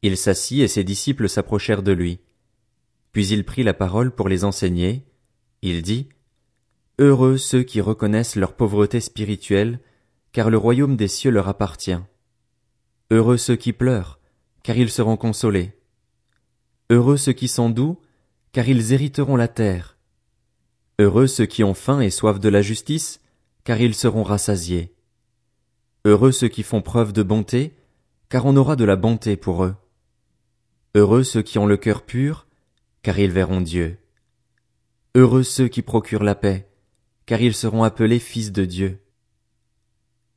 Il 0.00 0.16
s'assit 0.16 0.60
et 0.60 0.68
ses 0.68 0.82
disciples 0.82 1.28
s'approchèrent 1.28 1.82
de 1.82 1.92
lui. 1.92 2.20
Puis 3.12 3.28
il 3.28 3.44
prit 3.44 3.62
la 3.62 3.74
parole 3.74 4.10
pour 4.10 4.28
les 4.28 4.44
enseigner. 4.44 5.04
Il 5.60 5.82
dit, 5.82 6.08
Heureux 6.98 7.36
ceux 7.36 7.62
qui 7.62 7.80
reconnaissent 7.80 8.36
leur 8.36 8.54
pauvreté 8.54 9.00
spirituelle 9.00 9.80
car 10.32 10.48
le 10.48 10.56
royaume 10.56 10.96
des 10.96 11.08
cieux 11.08 11.30
leur 11.30 11.48
appartient. 11.48 12.00
Heureux 13.10 13.36
ceux 13.36 13.56
qui 13.56 13.72
pleurent, 13.72 14.18
car 14.62 14.78
ils 14.78 14.90
seront 14.90 15.18
consolés. 15.18 15.78
Heureux 16.88 17.18
ceux 17.18 17.32
qui 17.32 17.46
sont 17.46 17.68
doux, 17.68 18.00
car 18.52 18.68
ils 18.68 18.92
hériteront 18.92 19.36
la 19.36 19.48
terre. 19.48 19.98
Heureux 20.98 21.26
ceux 21.26 21.46
qui 21.46 21.62
ont 21.62 21.74
faim 21.74 22.00
et 22.00 22.10
soif 22.10 22.40
de 22.40 22.48
la 22.48 22.62
justice, 22.62 23.20
car 23.64 23.80
ils 23.80 23.94
seront 23.94 24.22
rassasiés. 24.22 24.93
Heureux 26.06 26.32
ceux 26.32 26.48
qui 26.48 26.62
font 26.62 26.82
preuve 26.82 27.14
de 27.14 27.22
bonté, 27.22 27.74
car 28.28 28.44
on 28.44 28.56
aura 28.56 28.76
de 28.76 28.84
la 28.84 28.96
bonté 28.96 29.38
pour 29.38 29.64
eux. 29.64 29.74
Heureux 30.94 31.22
ceux 31.22 31.40
qui 31.40 31.58
ont 31.58 31.66
le 31.66 31.78
cœur 31.78 32.02
pur, 32.02 32.46
car 33.02 33.18
ils 33.18 33.30
verront 33.30 33.62
Dieu. 33.62 33.96
Heureux 35.14 35.42
ceux 35.42 35.66
qui 35.66 35.80
procurent 35.80 36.22
la 36.22 36.34
paix, 36.34 36.68
car 37.24 37.40
ils 37.40 37.54
seront 37.54 37.84
appelés 37.84 38.18
fils 38.18 38.52
de 38.52 38.66
Dieu. 38.66 39.00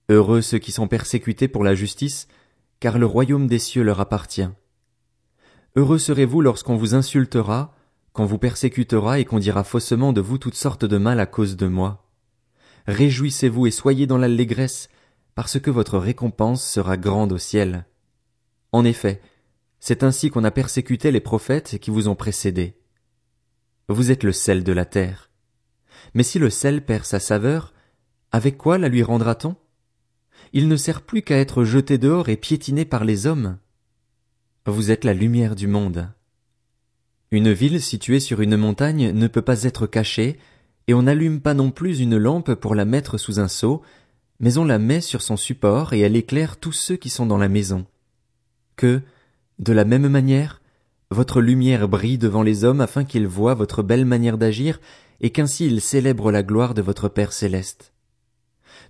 Heureux 0.07 0.41
ceux 0.41 0.57
qui 0.57 0.71
sont 0.71 0.87
persécutés 0.87 1.49
pour 1.49 1.65
la 1.65 1.75
justice, 1.75 2.29
car 2.79 2.97
le 2.97 3.05
royaume 3.05 3.47
des 3.47 3.59
cieux 3.59 3.83
leur 3.83 3.99
appartient. 3.99 4.47
Heureux 5.75 5.99
serez-vous 5.99 6.41
lorsqu'on 6.41 6.77
vous 6.77 6.95
insultera, 6.95 7.75
qu'on 8.13 8.25
vous 8.25 8.37
persécutera 8.37 9.19
et 9.19 9.25
qu'on 9.25 9.39
dira 9.39 9.65
faussement 9.65 10.13
de 10.13 10.21
vous 10.21 10.37
toutes 10.37 10.55
sortes 10.55 10.85
de 10.85 10.97
mal 10.97 11.19
à 11.19 11.25
cause 11.25 11.57
de 11.57 11.67
moi. 11.67 12.09
Réjouissez-vous 12.87 13.67
et 13.67 13.71
soyez 13.71 14.07
dans 14.07 14.17
l'allégresse, 14.17 14.89
parce 15.37 15.59
que 15.59 15.69
votre 15.69 15.99
récompense 15.99 16.67
sera 16.67 16.97
grande 16.97 17.31
au 17.31 17.37
ciel. 17.37 17.85
En 18.71 18.83
effet, 18.83 19.21
c'est 19.79 20.01
ainsi 20.01 20.31
qu'on 20.31 20.43
a 20.43 20.49
persécuté 20.49 21.11
les 21.11 21.19
prophètes 21.19 21.77
qui 21.77 21.91
vous 21.91 22.07
ont 22.07 22.15
précédés. 22.15 22.75
Vous 23.87 24.09
êtes 24.09 24.23
le 24.23 24.31
sel 24.31 24.63
de 24.63 24.71
la 24.71 24.85
terre. 24.85 25.29
Mais 26.15 26.23
si 26.23 26.39
le 26.39 26.49
sel 26.49 26.83
perd 26.83 27.05
sa 27.05 27.19
saveur, 27.19 27.75
avec 28.31 28.57
quoi 28.57 28.79
la 28.79 28.89
lui 28.89 29.03
rendra-t-on? 29.03 29.55
Il 30.53 30.67
ne 30.67 30.75
sert 30.75 31.03
plus 31.03 31.21
qu'à 31.21 31.37
être 31.37 31.63
jeté 31.63 31.99
dehors 31.99 32.29
et 32.29 32.37
piétiné 32.37 32.83
par 32.83 33.05
les 33.05 33.27
hommes. 33.27 33.59
Vous 34.65 34.89
êtes 34.89 35.03
la 35.03 35.13
lumière 35.13 35.55
du 35.55 35.67
monde. 35.67 36.09
Une 37.29 37.51
ville 37.51 37.79
située 37.79 38.19
sur 38.19 38.41
une 38.41 38.57
montagne 38.57 39.11
ne 39.11 39.27
peut 39.27 39.43
pas 39.43 39.65
être 39.65 39.85
cachée, 39.85 40.39
et 40.87 40.95
on 40.95 41.03
n'allume 41.03 41.41
pas 41.41 41.53
non 41.53 41.69
plus 41.69 41.99
une 41.99 42.17
lampe 42.17 42.55
pour 42.55 42.73
la 42.73 42.85
mettre 42.85 43.19
sous 43.19 43.39
un 43.39 43.47
seau, 43.47 43.83
mais 44.39 44.57
on 44.57 44.65
la 44.65 44.79
met 44.79 45.01
sur 45.01 45.21
son 45.21 45.37
support 45.37 45.93
et 45.93 45.99
elle 45.99 46.15
éclaire 46.15 46.57
tous 46.57 46.71
ceux 46.71 46.95
qui 46.95 47.09
sont 47.09 47.25
dans 47.25 47.37
la 47.37 47.49
maison. 47.49 47.85
Que, 48.75 49.01
de 49.59 49.73
la 49.73 49.85
même 49.85 50.07
manière, 50.07 50.61
votre 51.09 51.41
lumière 51.41 51.87
brille 51.87 52.17
devant 52.17 52.43
les 52.43 52.63
hommes 52.63 52.81
afin 52.81 53.03
qu'ils 53.03 53.27
voient 53.27 53.55
votre 53.55 53.81
belle 53.81 54.05
manière 54.05 54.37
d'agir 54.37 54.79
et 55.21 55.31
qu'ainsi 55.31 55.65
ils 55.65 55.81
célèbrent 55.81 56.31
la 56.31 56.43
gloire 56.43 56.73
de 56.73 56.81
votre 56.81 57.09
Père 57.09 57.33
céleste. 57.33 57.93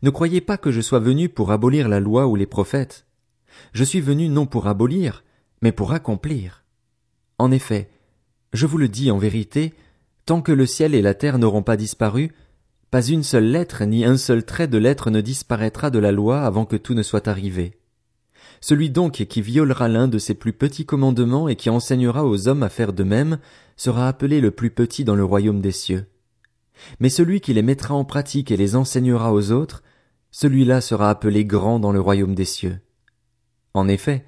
Ne 0.03 0.09
croyez 0.09 0.41
pas 0.41 0.57
que 0.57 0.71
je 0.71 0.81
sois 0.81 0.99
venu 0.99 1.29
pour 1.29 1.51
abolir 1.51 1.87
la 1.87 1.99
loi 1.99 2.27
ou 2.27 2.35
les 2.35 2.45
prophètes. 2.45 3.05
Je 3.73 3.83
suis 3.83 4.01
venu 4.01 4.29
non 4.29 4.45
pour 4.45 4.67
abolir, 4.67 5.23
mais 5.61 5.71
pour 5.71 5.93
accomplir. 5.93 6.65
En 7.39 7.51
effet, 7.51 7.89
je 8.53 8.65
vous 8.65 8.77
le 8.77 8.87
dis 8.87 9.09
en 9.11 9.17
vérité, 9.17 9.73
tant 10.25 10.41
que 10.41 10.51
le 10.51 10.65
ciel 10.65 10.93
et 10.93 11.01
la 11.01 11.13
terre 11.13 11.39
n'auront 11.39 11.63
pas 11.63 11.77
disparu, 11.77 12.33
pas 12.89 13.01
une 13.03 13.23
seule 13.23 13.51
lettre 13.51 13.83
ni 13.83 14.05
un 14.05 14.17
seul 14.17 14.45
trait 14.45 14.67
de 14.67 14.77
lettre 14.77 15.09
ne 15.09 15.19
disparaîtra 15.19 15.89
de 15.89 15.99
la 15.99 16.11
loi 16.11 16.41
avant 16.41 16.65
que 16.65 16.77
tout 16.77 16.93
ne 16.93 17.03
soit 17.03 17.27
arrivé. 17.27 17.77
Celui 18.61 18.89
donc 18.89 19.25
qui 19.25 19.41
violera 19.41 19.87
l'un 19.87 20.07
de 20.07 20.17
ces 20.17 20.33
plus 20.33 20.53
petits 20.53 20.85
commandements 20.85 21.49
et 21.49 21.55
qui 21.55 21.69
enseignera 21.69 22.25
aux 22.25 22.47
hommes 22.47 22.63
à 22.63 22.69
faire 22.69 22.93
de 22.93 23.03
même 23.03 23.39
sera 23.75 24.07
appelé 24.07 24.41
le 24.41 24.51
plus 24.51 24.71
petit 24.71 25.03
dans 25.03 25.15
le 25.15 25.25
royaume 25.25 25.61
des 25.61 25.71
cieux. 25.71 26.07
Mais 26.99 27.09
celui 27.09 27.41
qui 27.41 27.53
les 27.53 27.61
mettra 27.61 27.93
en 27.93 28.05
pratique 28.05 28.51
et 28.51 28.57
les 28.57 28.75
enseignera 28.75 29.33
aux 29.33 29.51
autres, 29.51 29.83
celui-là 30.31 30.81
sera 30.81 31.09
appelé 31.09 31.45
grand 31.45 31.79
dans 31.79 31.91
le 31.91 31.99
royaume 31.99 32.35
des 32.35 32.45
cieux. 32.45 32.79
En 33.73 33.87
effet, 33.87 34.25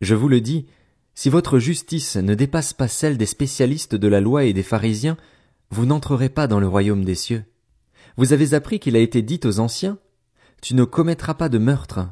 je 0.00 0.14
vous 0.14 0.28
le 0.28 0.40
dis, 0.40 0.66
si 1.14 1.30
votre 1.30 1.58
justice 1.58 2.16
ne 2.16 2.34
dépasse 2.34 2.72
pas 2.72 2.88
celle 2.88 3.16
des 3.16 3.26
spécialistes 3.26 3.94
de 3.94 4.08
la 4.08 4.20
loi 4.20 4.44
et 4.44 4.52
des 4.52 4.62
pharisiens, 4.62 5.16
vous 5.70 5.86
n'entrerez 5.86 6.28
pas 6.28 6.46
dans 6.46 6.60
le 6.60 6.68
royaume 6.68 7.04
des 7.04 7.14
cieux. 7.14 7.44
Vous 8.16 8.32
avez 8.32 8.54
appris 8.54 8.78
qu'il 8.78 8.96
a 8.96 9.00
été 9.00 9.22
dit 9.22 9.40
aux 9.44 9.58
anciens, 9.58 9.98
Tu 10.60 10.74
ne 10.74 10.84
commettras 10.84 11.34
pas 11.34 11.48
de 11.48 11.58
meurtre. 11.58 12.08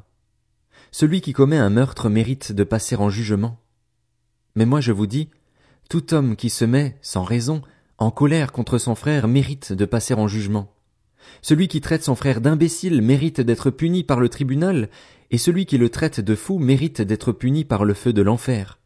Celui 0.90 1.21
qui 1.21 1.33
commet 1.33 1.59
un 1.59 1.71
meurtre 1.71 2.09
mérite 2.09 2.52
de 2.52 2.64
passer 2.64 2.97
en 2.97 3.11
jugement. 3.11 3.61
Mais 4.57 4.66
moi 4.66 4.80
je 4.80 4.92
vous 4.92 5.07
dis, 5.07 5.30
tout 5.88 6.14
homme 6.14 6.37
qui 6.37 6.50
se 6.50 6.64
met, 6.64 6.97
sans 7.02 7.25
raison, 7.25 7.62
en 7.99 8.11
colère 8.11 8.52
contre 8.52 8.78
son 8.78 8.95
frère 8.95 9.28
mérite 9.28 9.73
de 9.73 9.85
passer 9.85 10.14
en 10.14 10.26
jugement. 10.26 10.73
Celui 11.42 11.69
qui 11.69 11.80
traite 11.80 12.02
son 12.02 12.14
frère 12.14 12.40
d'imbécile 12.40 13.02
mérite 13.02 13.40
d'être 13.40 13.71
puni 13.71 14.04
par 14.04 14.21
le 14.21 14.28
tribunal, 14.28 14.88
et 15.30 15.38
celui 15.38 15.66
qui 15.66 15.78
le 15.78 15.90
traite 15.90 16.21
de 16.21 16.35
fou 16.35 16.59
mérite 16.59 17.02
d'être 17.02 17.33
puni 17.33 17.64
par 17.64 17.85
le 17.85 17.95
feu 17.95 18.12
de 18.12 18.23
l'enfer. 18.23 18.78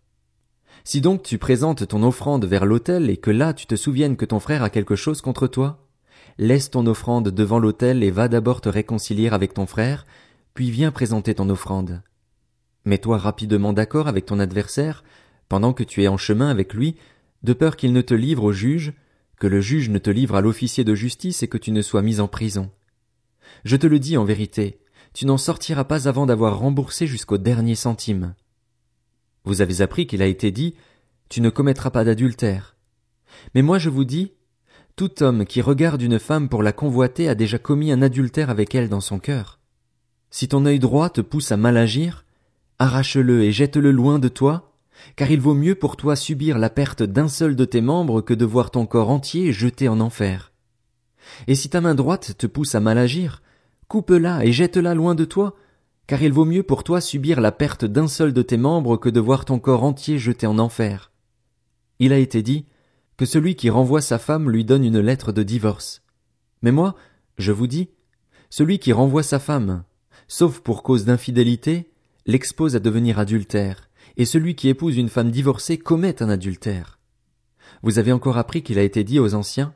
Si 0.82 1.00
donc 1.00 1.22
tu 1.22 1.38
présentes 1.38 1.86
ton 1.88 2.02
offrande 2.02 2.44
vers 2.44 2.66
l'autel 2.66 3.08
et 3.08 3.16
que 3.16 3.30
là 3.30 3.54
tu 3.54 3.66
te 3.66 3.76
souviennes 3.76 4.16
que 4.16 4.26
ton 4.26 4.40
frère 4.40 4.62
a 4.62 4.68
quelque 4.68 4.96
chose 4.96 5.22
contre 5.22 5.46
toi, 5.46 5.83
laisse 6.38 6.70
ton 6.70 6.86
offrande 6.86 7.28
devant 7.28 7.58
l'autel 7.58 8.02
et 8.02 8.10
va 8.10 8.28
d'abord 8.28 8.60
te 8.60 8.68
réconcilier 8.68 9.28
avec 9.28 9.54
ton 9.54 9.66
frère, 9.66 10.06
puis 10.54 10.70
viens 10.70 10.90
présenter 10.90 11.34
ton 11.34 11.48
offrande. 11.50 12.02
Mets-toi 12.84 13.18
rapidement 13.18 13.72
d'accord 13.72 14.08
avec 14.08 14.26
ton 14.26 14.38
adversaire, 14.38 15.04
pendant 15.48 15.72
que 15.72 15.84
tu 15.84 16.02
es 16.02 16.08
en 16.08 16.16
chemin 16.16 16.48
avec 16.48 16.74
lui, 16.74 16.96
de 17.42 17.52
peur 17.52 17.76
qu'il 17.76 17.92
ne 17.92 18.00
te 18.00 18.14
livre 18.14 18.44
au 18.44 18.52
juge, 18.52 18.92
que 19.38 19.46
le 19.46 19.60
juge 19.60 19.90
ne 19.90 19.98
te 19.98 20.10
livre 20.10 20.36
à 20.36 20.40
l'officier 20.40 20.84
de 20.84 20.94
justice 20.94 21.42
et 21.42 21.48
que 21.48 21.58
tu 21.58 21.72
ne 21.72 21.82
sois 21.82 22.02
mis 22.02 22.20
en 22.20 22.28
prison. 22.28 22.70
Je 23.64 23.76
te 23.76 23.86
le 23.86 23.98
dis 23.98 24.16
en 24.16 24.24
vérité, 24.24 24.80
tu 25.12 25.26
n'en 25.26 25.38
sortiras 25.38 25.84
pas 25.84 26.08
avant 26.08 26.26
d'avoir 26.26 26.58
remboursé 26.58 27.06
jusqu'au 27.06 27.38
dernier 27.38 27.74
centime. 27.74 28.34
Vous 29.44 29.60
avez 29.60 29.80
appris 29.80 30.06
qu'il 30.06 30.22
a 30.22 30.26
été 30.26 30.50
dit, 30.50 30.74
tu 31.28 31.40
ne 31.40 31.50
commettras 31.50 31.90
pas 31.90 32.04
d'adultère. 32.04 32.76
Mais 33.54 33.62
moi 33.62 33.78
je 33.78 33.90
vous 33.90 34.04
dis, 34.04 34.32
tout 34.96 35.22
homme 35.22 35.44
qui 35.44 35.60
regarde 35.60 36.02
une 36.02 36.18
femme 36.18 36.48
pour 36.48 36.62
la 36.62 36.72
convoiter 36.72 37.28
a 37.28 37.34
déjà 37.34 37.58
commis 37.58 37.90
un 37.90 38.02
adultère 38.02 38.50
avec 38.50 38.74
elle 38.74 38.88
dans 38.88 39.00
son 39.00 39.18
cœur. 39.18 39.58
Si 40.30 40.48
ton 40.48 40.66
œil 40.66 40.78
droit 40.78 41.10
te 41.10 41.20
pousse 41.20 41.52
à 41.52 41.56
mal 41.56 41.76
agir, 41.76 42.24
arrache-le 42.78 43.42
et 43.42 43.52
jette-le 43.52 43.90
loin 43.90 44.18
de 44.18 44.28
toi, 44.28 44.72
car 45.16 45.30
il 45.30 45.40
vaut 45.40 45.54
mieux 45.54 45.74
pour 45.74 45.96
toi 45.96 46.14
subir 46.14 46.58
la 46.58 46.70
perte 46.70 47.02
d'un 47.02 47.28
seul 47.28 47.56
de 47.56 47.64
tes 47.64 47.80
membres 47.80 48.20
que 48.20 48.34
de 48.34 48.44
voir 48.44 48.70
ton 48.70 48.86
corps 48.86 49.10
entier 49.10 49.52
jeté 49.52 49.88
en 49.88 50.00
enfer. 50.00 50.52
Et 51.48 51.54
si 51.54 51.68
ta 51.68 51.80
main 51.80 51.94
droite 51.94 52.36
te 52.38 52.46
pousse 52.46 52.74
à 52.74 52.80
mal 52.80 52.98
agir, 52.98 53.42
coupe-la 53.88 54.44
et 54.44 54.52
jette-la 54.52 54.94
loin 54.94 55.14
de 55.14 55.24
toi, 55.24 55.56
car 56.06 56.22
il 56.22 56.32
vaut 56.32 56.44
mieux 56.44 56.62
pour 56.62 56.84
toi 56.84 57.00
subir 57.00 57.40
la 57.40 57.50
perte 57.50 57.84
d'un 57.84 58.08
seul 58.08 58.32
de 58.32 58.42
tes 58.42 58.58
membres 58.58 58.96
que 58.96 59.08
de 59.08 59.20
voir 59.20 59.44
ton 59.44 59.58
corps 59.58 59.82
entier 59.82 60.18
jeté 60.18 60.46
en 60.46 60.58
enfer. 60.58 61.10
Il 61.98 62.12
a 62.12 62.18
été 62.18 62.42
dit 62.42 62.66
que 63.16 63.26
celui 63.26 63.54
qui 63.54 63.70
renvoie 63.70 64.00
sa 64.00 64.18
femme 64.18 64.50
lui 64.50 64.64
donne 64.64 64.84
une 64.84 65.00
lettre 65.00 65.32
de 65.32 65.42
divorce. 65.42 66.02
Mais 66.62 66.72
moi, 66.72 66.94
je 67.38 67.52
vous 67.52 67.66
dis, 67.66 67.90
celui 68.50 68.78
qui 68.78 68.92
renvoie 68.92 69.22
sa 69.22 69.38
femme, 69.38 69.84
sauf 70.28 70.60
pour 70.60 70.82
cause 70.82 71.04
d'infidélité, 71.04 71.90
l'expose 72.26 72.76
à 72.76 72.80
devenir 72.80 73.18
adultère, 73.18 73.88
et 74.16 74.24
celui 74.24 74.54
qui 74.54 74.68
épouse 74.68 74.96
une 74.96 75.08
femme 75.08 75.30
divorcée 75.30 75.78
commet 75.78 76.22
un 76.22 76.28
adultère. 76.28 76.98
Vous 77.82 77.98
avez 77.98 78.12
encore 78.12 78.38
appris 78.38 78.62
qu'il 78.62 78.78
a 78.78 78.82
été 78.82 79.04
dit 79.04 79.18
aux 79.18 79.34
anciens, 79.34 79.74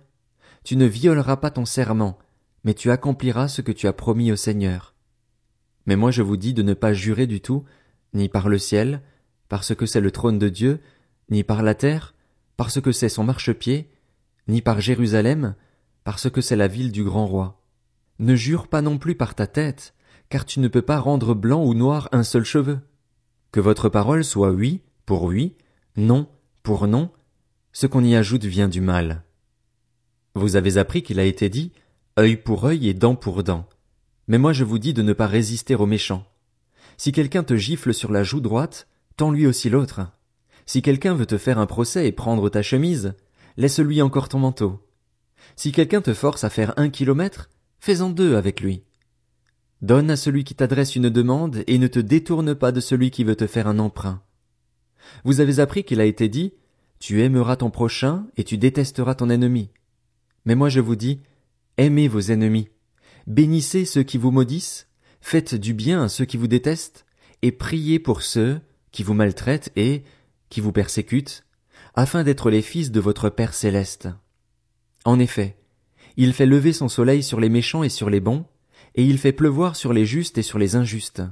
Tu 0.65 0.77
ne 0.77 0.87
violeras 0.87 1.37
pas 1.37 1.51
ton 1.51 1.65
serment, 1.65 2.19
mais 2.65 2.75
tu 2.75 2.91
accompliras 2.91 3.49
ce 3.49 3.63
que 3.63 3.73
tu 3.73 3.87
as 3.87 3.93
promis 3.93 4.33
au 4.33 4.37
Seigneur. 4.37 4.95
Mais 5.87 5.97
moi 5.97 6.11
je 6.11 6.23
vous 6.23 6.37
dis 6.37 6.55
de 6.55 6.63
ne 6.63 6.75
pas 6.75 6.93
jurer 6.93 7.27
du 7.27 7.41
tout, 7.41 7.65
ni 8.15 8.29
par 8.29 8.49
le 8.49 8.59
ciel, 8.59 9.03
parce 9.49 9.75
que 9.75 9.87
c'est 9.87 10.01
le 10.01 10.11
trône 10.11 10.39
de 10.39 10.49
Dieu, 10.49 10.81
ni 11.31 11.45
par 11.45 11.63
la 11.63 11.75
terre, 11.75 12.15
parce 12.59 12.81
que 12.81 12.91
c'est 12.91 13.09
son 13.09 13.23
marchepied, 13.23 13.89
ni 14.49 14.63
par 14.63 14.81
Jérusalem, 14.81 15.55
parce 16.03 16.29
que 16.29 16.41
c'est 16.41 16.57
la 16.57 16.67
ville 16.67 16.91
du 16.91 17.05
grand 17.05 17.27
roi. 17.27 17.63
Ne 18.19 18.35
jure 18.35 18.67
pas 18.67 18.83
non 18.83 18.99
plus 18.99 19.15
par 19.15 19.37
ta 19.37 19.47
tête, 19.47 19.95
car 20.29 20.45
tu 20.45 20.59
ne 20.59 20.67
peux 20.67 20.83
pas 20.83 20.99
rendre 20.99 21.35
blanc 21.35 21.65
ou 21.65 21.73
noir 21.73 22.09
un 22.11 22.25
seul 22.25 22.45
cheveu. 22.45 22.81
Que 23.53 23.61
votre 23.61 23.89
parole 23.89 24.25
soit 24.25 24.51
oui 24.51 24.83
pour 25.07 25.23
oui, 25.23 25.55
non 25.97 26.29
pour 26.65 26.89
non, 26.89 27.13
ce 27.73 27.87
qu'on 27.87 28.03
y 28.03 28.17
ajoute 28.17 28.45
vient 28.45 28.69
du 28.69 28.81
mal. 28.81 29.23
Vous 30.35 30.57
avez 30.57 30.79
appris 30.79 31.05
qu'il 31.05 31.21
a 31.21 31.25
été 31.25 31.49
dit 31.49 31.71
œil 32.19 32.37
pour 32.37 32.65
œil 32.65 32.89
et 32.89 32.95
dent 32.95 33.15
pour 33.15 33.45
dent. 33.45 33.69
Mais 34.27 34.39
moi 34.39 34.53
je 34.53 34.65
vous 34.65 34.81
dis 34.81 34.93
de 34.93 35.03
ne 35.03 35.13
pas 35.13 35.29
résister 35.29 35.77
aux 35.77 35.87
méchants. 35.87 36.27
Si 36.97 37.13
quelqu'un 37.13 37.45
te 37.45 37.55
gifle 37.55 37.95
sur 37.95 38.11
la 38.11 38.25
joue 38.25 38.41
droite, 38.41 38.89
tends 39.17 39.31
lui 39.31 39.47
aussi 39.47 39.71
l'autre. 39.71 40.01
Si 40.69 40.83
quelqu'un 40.83 41.15
veut 41.15 41.25
te 41.25 41.39
faire 41.39 41.59
un 41.59 41.65
procès 41.65 42.07
et 42.07 42.13
prendre 42.13 42.51
ta 42.51 42.61
chemise, 42.61 43.15
laisse-lui 43.57 44.03
encore 44.03 44.29
ton 44.29 44.39
manteau. 44.39 44.87
Si 45.57 45.73
quelqu'un 45.73 46.03
te 46.03 46.13
force 46.13 46.45
à 46.45 46.51
faire 46.51 46.75
un 46.77 46.91
kilomètre, 46.91 47.49
fais-en 47.81 48.11
deux 48.11 48.37
avec 48.37 48.61
lui. 48.61 48.85
Donne 49.81 50.11
à 50.11 50.17
celui 50.17 50.45
qui 50.45 50.55
t'adresse 50.55 50.95
une 50.95 51.09
demande 51.09 51.65
et 51.67 51.79
ne 51.79 51.87
te 51.87 51.99
détourne 51.99 52.55
pas 52.55 52.71
de 52.71 52.81
celui 52.81 53.11
qui 53.11 53.25
veut 53.25 53.35
te 53.35 53.47
faire 53.47 53.67
un 53.67 53.79
emprunt. 53.79 54.23
Vous 55.25 55.41
avez 55.41 55.59
appris 55.59 55.85
qu'il 55.85 56.03
a 56.03 56.05
été 56.05 56.29
dit, 56.29 56.53
tu 56.99 57.23
aimeras 57.23 57.57
ton 57.57 57.71
prochain 57.71 58.27
et 58.37 58.45
tu 58.45 58.59
détesteras 58.59 59.15
ton 59.15 59.31
ennemi. 59.31 59.71
Mais 60.45 60.55
moi 60.55 60.69
je 60.69 60.81
vous 60.81 60.97
dis, 60.97 61.23
aimez 61.79 62.09
vos 62.09 62.21
ennemis, 62.21 62.69
bénissez 63.27 63.87
ceux 63.87 64.03
qui 64.03 64.19
vous 64.19 64.33
maudissent, 64.33 64.87
faites 65.23 65.55
du 65.55 65.73
bien 65.73 66.03
à 66.03 66.09
ceux 66.11 66.27
qui 66.27 66.37
vous 66.37 66.47
détestent, 66.47 67.07
et 67.41 67.53
priez 67.53 67.99
pour 67.99 68.21
ceux 68.21 68.61
qui 68.93 69.03
vous 69.03 69.15
maltraitent 69.15 69.73
et 69.75 70.03
qui 70.49 70.61
vous 70.61 70.73
persécutent, 70.73 71.45
afin 71.95 72.23
d'être 72.25 72.51
les 72.51 72.63
fils 72.63 72.91
de 72.91 73.01
votre 73.01 73.29
Père 73.31 73.55
céleste. 73.55 74.09
En 75.05 75.19
effet, 75.19 75.57
il 76.17 76.33
fait 76.33 76.47
lever 76.47 76.73
son 76.73 76.89
soleil 76.89 77.23
sur 77.23 77.41
les 77.41 77.49
méchants 77.49 77.83
et 77.83 77.89
sur 77.89 78.11
les 78.11 78.21
bons, 78.21 78.45
et 78.95 79.05
il 79.05 79.19
fait 79.19 79.33
pleuvoir 79.33 79.77
sur 79.77 79.93
les 79.93 80.07
justes 80.07 80.39
et 80.39 80.43
sur 80.43 80.59
les 80.59 80.77
injustes. 80.77 81.23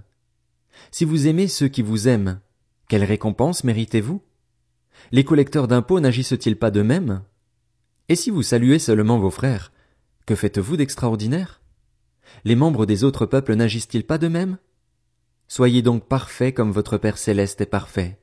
Si 0.90 1.04
vous 1.04 1.26
aimez 1.26 1.48
ceux 1.48 1.68
qui 1.68 1.82
vous 1.82 2.08
aiment, 2.08 2.40
quelle 2.88 3.04
récompense 3.04 3.64
méritez-vous? 3.64 4.22
Les 5.12 5.24
collecteurs 5.24 5.68
d'impôts 5.68 6.00
n'agissent-ils 6.00 6.56
pas 6.56 6.70
de 6.70 6.82
même? 6.82 7.22
Et 8.08 8.14
si 8.14 8.30
vous 8.30 8.42
saluez 8.42 8.78
seulement 8.78 9.18
vos 9.18 9.30
frères, 9.30 9.72
que 10.26 10.34
faites-vous 10.34 10.76
d'extraordinaire? 10.76 11.60
Les 12.44 12.56
membres 12.56 12.86
des 12.86 13.04
autres 13.04 13.26
peuples 13.26 13.54
n'agissent-ils 13.54 14.06
pas 14.06 14.18
de 14.18 14.28
même? 14.28 14.58
Soyez 15.48 15.82
donc 15.82 16.06
parfaits 16.06 16.54
comme 16.54 16.72
votre 16.72 16.98
Père 16.98 17.18
céleste 17.18 17.60
est 17.60 17.66
parfait. 17.66 18.18